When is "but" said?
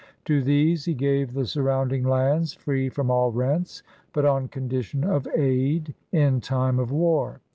4.13-4.25